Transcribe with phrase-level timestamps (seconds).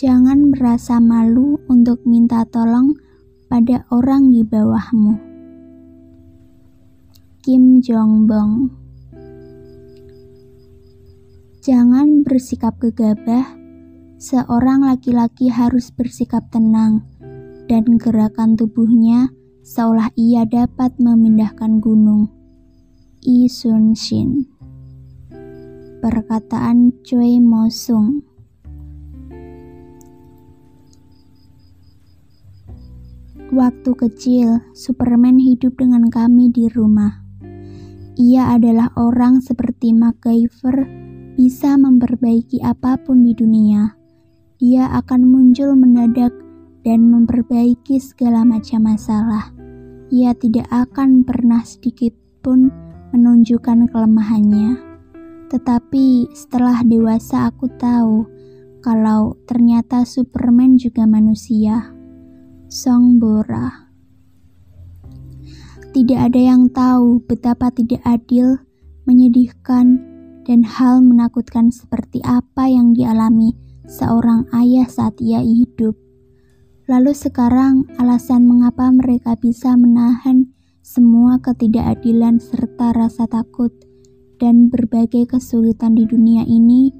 [0.00, 2.96] Jangan merasa malu untuk minta tolong
[3.52, 5.12] pada orang di bawahmu.
[7.44, 8.72] Kim Jong Bong
[11.60, 13.44] Jangan bersikap gegabah.
[14.16, 17.04] Seorang laki-laki harus bersikap tenang
[17.68, 19.28] dan gerakan tubuhnya
[19.60, 22.32] seolah ia dapat memindahkan gunung.
[23.20, 24.48] Yi Sun Shin
[26.00, 28.29] Perkataan Choi Mo Sung
[33.50, 37.18] Waktu kecil, Superman hidup dengan kami di rumah.
[38.14, 40.86] Ia adalah orang seperti MacGyver,
[41.34, 43.98] bisa memperbaiki apa pun di dunia.
[44.62, 46.30] Dia akan muncul mendadak
[46.86, 49.50] dan memperbaiki segala macam masalah.
[50.14, 52.14] Ia tidak akan pernah sedikit
[52.46, 52.70] pun
[53.10, 54.78] menunjukkan kelemahannya.
[55.50, 58.30] Tetapi setelah dewasa aku tahu
[58.78, 61.98] kalau ternyata Superman juga manusia.
[62.70, 63.90] Song Bora.
[65.90, 68.62] Tidak ada yang tahu betapa tidak adil,
[69.10, 69.98] menyedihkan,
[70.46, 73.58] dan hal menakutkan seperti apa yang dialami
[73.90, 75.98] seorang ayah saat ia hidup.
[76.86, 80.54] Lalu sekarang alasan mengapa mereka bisa menahan
[80.86, 83.74] semua ketidakadilan serta rasa takut
[84.38, 86.94] dan berbagai kesulitan di dunia ini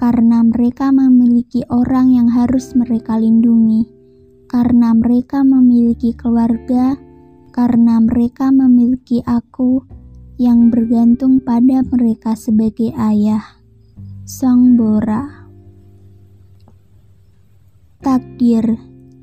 [0.00, 3.99] karena mereka memiliki orang yang harus mereka lindungi
[4.50, 6.98] karena mereka memiliki keluarga,
[7.54, 9.86] karena mereka memiliki aku
[10.42, 13.62] yang bergantung pada mereka sebagai ayah.
[14.26, 15.46] Song Bora
[18.02, 18.74] Takdir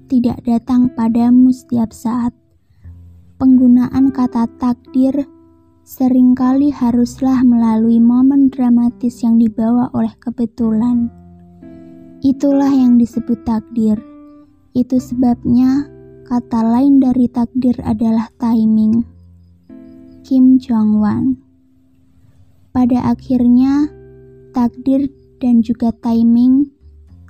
[0.08, 2.31] tidak datang padamu setiap saat.
[3.36, 5.28] Penggunaan kata takdir
[5.83, 11.11] sering kali haruslah melalui momen dramatis yang dibawa oleh kebetulan.
[12.23, 14.17] Itulah yang disebut takdir.
[14.76, 15.88] Itu sebabnya
[16.28, 19.00] kata lain dari takdir adalah timing.
[20.28, 21.39] Kim Jong Wan
[22.76, 23.88] Pada akhirnya,
[24.52, 25.08] takdir
[25.39, 26.67] dan juga timing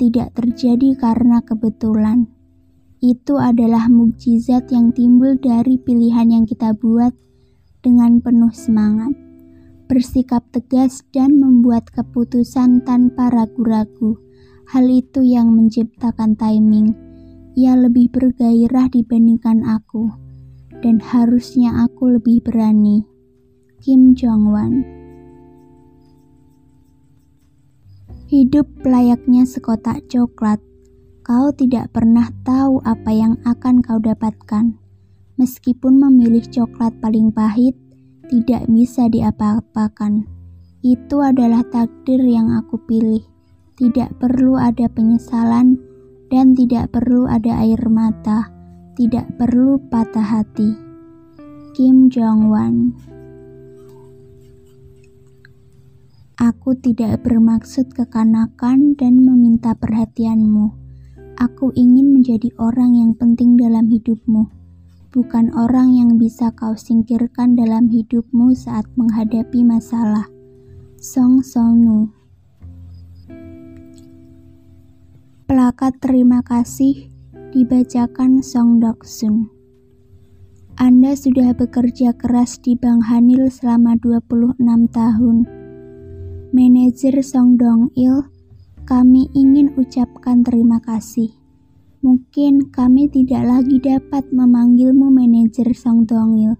[0.01, 2.25] tidak terjadi karena kebetulan.
[2.97, 7.13] Itu adalah mukjizat yang timbul dari pilihan yang kita buat
[7.85, 9.13] dengan penuh semangat,
[9.85, 14.17] bersikap tegas, dan membuat keputusan tanpa ragu-ragu.
[14.73, 17.06] Hal itu yang menciptakan timing
[17.57, 20.13] ia lebih bergairah dibandingkan aku,
[20.85, 23.01] dan harusnya aku lebih berani.
[23.81, 24.85] Kim Jong Wan
[28.29, 30.61] Hidup layaknya sekotak coklat.
[31.25, 34.77] Kau tidak pernah tahu apa yang akan kau dapatkan.
[35.41, 37.73] Meskipun memilih coklat paling pahit,
[38.29, 40.29] tidak bisa diapa-apakan.
[40.85, 43.25] Itu adalah takdir yang aku pilih.
[43.79, 45.86] Tidak perlu ada penyesalan
[46.27, 48.51] dan tidak perlu ada air mata,
[48.99, 50.75] tidak perlu patah hati.
[51.77, 52.89] Kim Jong Wan
[56.37, 60.73] Aku tidak bermaksud kekanakan dan meminta perhatianmu.
[61.37, 64.49] Aku ingin menjadi orang yang penting dalam hidupmu,
[65.13, 70.25] bukan orang yang bisa kau singkirkan dalam hidupmu saat menghadapi masalah.
[70.97, 72.16] Song Sonu
[75.47, 77.07] Plakat terima kasih
[77.55, 79.47] dibacakan Song Sun.
[80.75, 84.59] Anda sudah bekerja keras di Bank Hanil selama 26
[84.91, 85.47] tahun.
[86.51, 88.27] Manajer Song Dong Il,
[88.83, 91.31] kami ingin ucapkan terima kasih.
[92.03, 96.59] Mungkin kami tidak lagi dapat memanggilmu manajer Song Dong Il.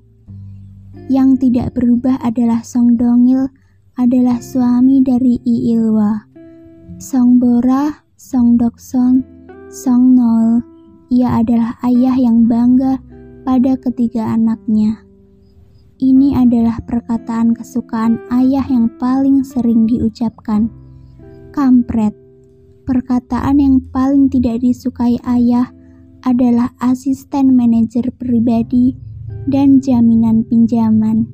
[1.12, 3.52] Yang tidak berubah adalah Song Dong Il
[4.00, 6.24] adalah suami dari I Ilwa.
[7.04, 9.22] Song Bora Song Dokson,
[9.70, 10.66] Song Nol,
[11.14, 12.98] ia adalah ayah yang bangga
[13.46, 15.06] pada ketiga anaknya.
[16.02, 20.66] Ini adalah perkataan kesukaan ayah yang paling sering diucapkan.
[21.54, 22.18] Kampret.
[22.90, 25.70] Perkataan yang paling tidak disukai ayah
[26.26, 28.98] adalah asisten manajer pribadi
[29.46, 31.30] dan jaminan pinjaman.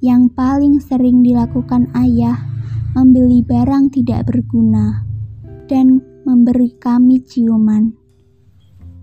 [0.00, 2.40] Yang paling sering dilakukan ayah
[2.96, 5.04] membeli barang tidak berguna
[5.68, 7.92] dan memberi kami ciuman.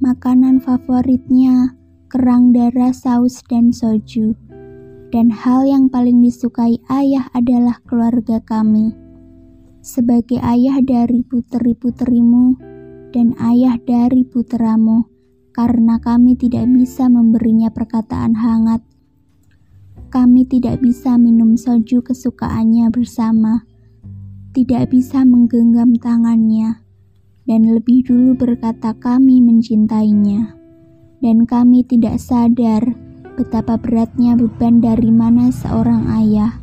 [0.02, 1.78] Makanan favoritnya
[2.10, 4.34] kerang darah, saus, dan soju.
[5.14, 8.98] Dan hal yang paling disukai ayah adalah keluarga kami.
[9.86, 12.58] Sebagai ayah dari puteri-puterimu
[13.14, 15.06] dan ayah dari puteramu,
[15.54, 18.82] karena kami tidak bisa memberinya perkataan hangat.
[20.10, 23.68] Kami tidak bisa minum soju kesukaannya bersama,
[24.58, 26.81] tidak bisa menggenggam tangannya
[27.52, 30.56] dan lebih dulu berkata kami mencintainya.
[31.20, 32.80] Dan kami tidak sadar
[33.36, 36.56] betapa beratnya beban dari mana seorang ayah.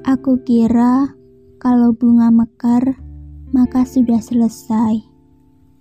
[0.08, 1.16] Aku kira
[1.60, 2.96] kalau bunga mekar,
[3.52, 5.13] maka sudah selesai.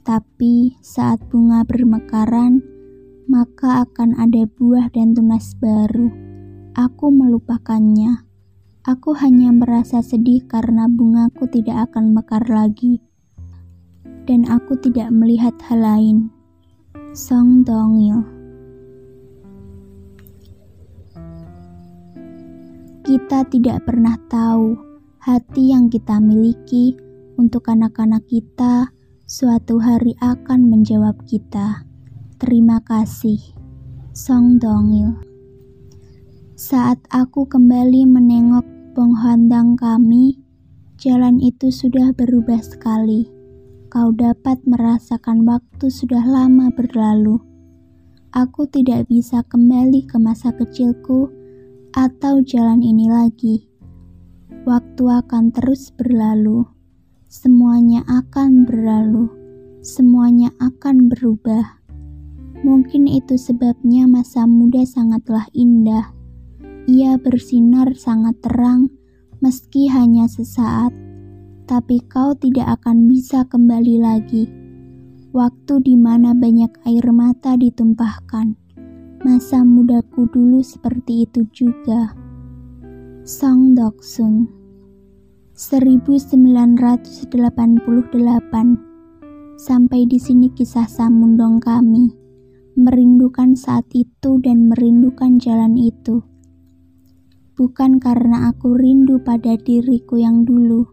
[0.03, 2.59] Tapi saat bunga bermekaran,
[3.23, 6.11] maka akan ada buah dan tunas baru.
[6.75, 8.27] Aku melupakannya.
[8.83, 12.99] Aku hanya merasa sedih karena bungaku tidak akan mekar lagi.
[14.27, 16.17] Dan aku tidak melihat hal lain.
[17.15, 18.19] Song Dongil
[23.07, 24.75] Kita tidak pernah tahu
[25.23, 26.91] hati yang kita miliki
[27.39, 28.92] untuk anak-anak kita
[29.33, 31.89] suatu hari akan menjawab kita.
[32.37, 33.41] Terima kasih.
[34.13, 35.09] Song Dongil
[36.53, 38.61] Saat aku kembali menengok
[38.93, 40.37] penghadang kami,
[41.01, 43.25] jalan itu sudah berubah sekali.
[43.89, 47.41] Kau dapat merasakan waktu sudah lama berlalu.
[48.37, 51.33] Aku tidak bisa kembali ke masa kecilku
[51.97, 53.65] atau jalan ini lagi.
[54.69, 56.72] Waktu akan terus berlalu,
[57.33, 59.25] semuanya akan berlalu,
[59.81, 61.81] semuanya akan berubah.
[62.61, 66.13] Mungkin itu sebabnya masa muda sangatlah indah.
[66.85, 68.93] Ia bersinar sangat terang,
[69.41, 70.93] meski hanya sesaat,
[71.65, 74.45] tapi kau tidak akan bisa kembali lagi.
[75.33, 78.61] Waktu di mana banyak air mata ditumpahkan
[79.23, 82.11] Masa mudaku dulu seperti itu juga.
[83.23, 84.62] Song Doksun
[85.53, 87.13] 1988
[89.53, 92.09] Sampai di sini kisah Samundong kami.
[92.73, 96.25] Merindukan saat itu dan merindukan jalan itu.
[97.53, 100.89] Bukan karena aku rindu pada diriku yang dulu.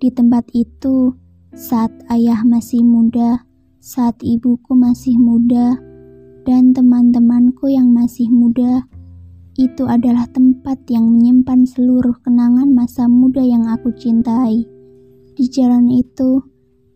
[0.00, 1.12] Di tempat itu,
[1.52, 3.44] saat ayah masih muda,
[3.84, 5.76] saat ibuku masih muda,
[6.48, 8.88] dan teman-temanku yang masih muda,
[9.60, 14.64] itu adalah tempat yang menyimpan seluruh kenangan masa muda yang aku cintai.
[15.36, 16.40] Di jalan itu,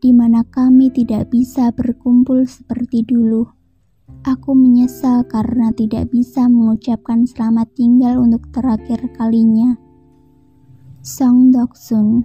[0.01, 3.45] di mana kami tidak bisa berkumpul seperti dulu.
[4.25, 9.77] Aku menyesal karena tidak bisa mengucapkan selamat tinggal untuk terakhir kalinya.
[11.05, 12.25] Song Doksun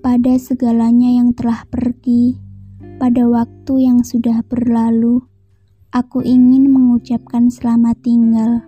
[0.00, 2.40] Pada segalanya yang telah pergi,
[2.96, 5.20] pada waktu yang sudah berlalu,
[5.92, 8.64] aku ingin mengucapkan selamat tinggal.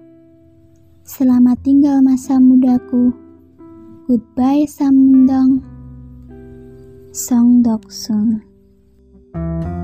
[1.01, 3.09] Selamat tinggal masa mudaku.
[4.05, 5.65] Goodbye Samdong.
[7.09, 8.45] Song Doksun.
[9.33, 9.78] Thank you